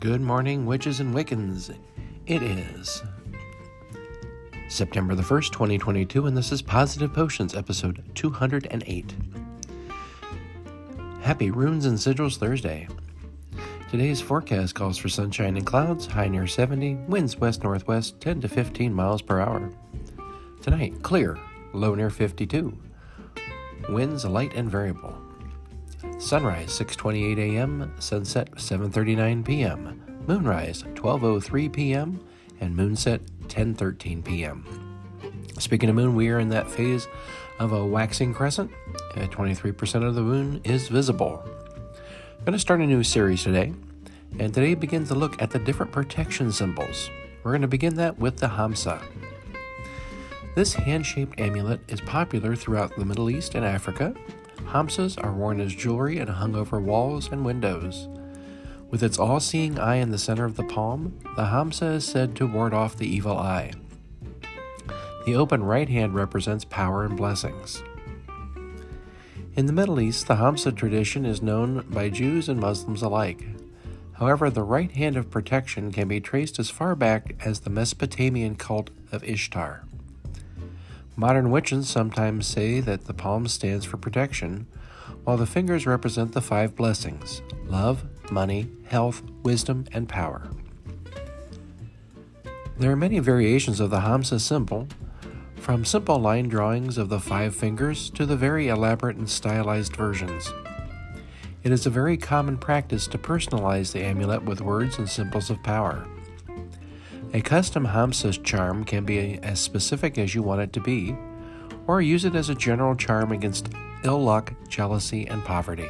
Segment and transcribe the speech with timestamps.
[0.00, 1.76] Good morning, witches and Wiccans.
[2.26, 3.02] It is
[4.66, 9.14] September the 1st, 2022, and this is Positive Potions, episode 208.
[11.20, 12.88] Happy Runes and Sigils Thursday.
[13.90, 18.48] Today's forecast calls for sunshine and clouds, high near 70, winds west northwest 10 to
[18.48, 19.70] 15 miles per hour.
[20.62, 21.38] Tonight, clear,
[21.74, 22.74] low near 52.
[23.90, 25.29] Winds light and variable.
[26.20, 30.22] Sunrise 6:28 a.m., sunset 7:39 p.m.
[30.26, 32.20] Moonrise 12:03 p.m.
[32.60, 34.66] and moonset 10:13 p.m.
[35.58, 37.08] Speaking of moon, we are in that phase
[37.58, 38.70] of a waxing crescent.
[39.14, 41.42] 23% of the moon is visible.
[42.38, 43.72] I'm going to start a new series today,
[44.38, 47.08] and today begins a look at the different protection symbols.
[47.42, 49.02] We're going to begin that with the Hamsa.
[50.54, 54.14] This hand shaped amulet is popular throughout the Middle East and Africa.
[54.70, 58.08] Hamsas are worn as jewelry and hung over walls and windows.
[58.88, 62.36] With its all seeing eye in the center of the palm, the Hamsa is said
[62.36, 63.72] to ward off the evil eye.
[65.26, 67.82] The open right hand represents power and blessings.
[69.56, 73.44] In the Middle East, the Hamsa tradition is known by Jews and Muslims alike.
[74.12, 78.54] However, the right hand of protection can be traced as far back as the Mesopotamian
[78.54, 79.84] cult of Ishtar.
[81.20, 84.66] Modern witches sometimes say that the palm stands for protection,
[85.24, 90.48] while the fingers represent the five blessings love, money, health, wisdom, and power.
[92.78, 94.88] There are many variations of the Hamsa symbol,
[95.56, 100.50] from simple line drawings of the five fingers to the very elaborate and stylized versions.
[101.62, 105.62] It is a very common practice to personalize the amulet with words and symbols of
[105.62, 106.06] power.
[107.32, 111.16] A custom Hamsa charm can be as specific as you want it to be,
[111.86, 113.68] or use it as a general charm against
[114.02, 115.88] ill luck, jealousy, and poverty.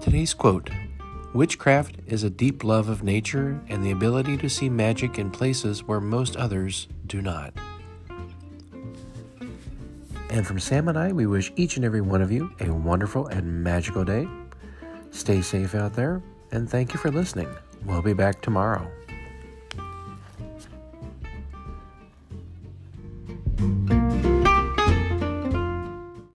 [0.00, 0.70] Today's quote
[1.34, 5.82] Witchcraft is a deep love of nature and the ability to see magic in places
[5.82, 7.52] where most others do not.
[10.30, 13.26] And from Sam and I, we wish each and every one of you a wonderful
[13.26, 14.28] and magical day.
[15.10, 17.48] Stay safe out there, and thank you for listening.
[17.84, 18.90] We'll be back tomorrow.